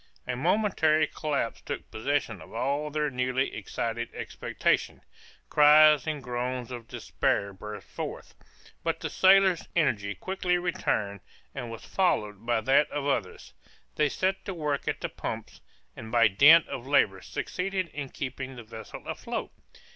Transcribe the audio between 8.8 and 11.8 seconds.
but the sailors' energy quickly returned, and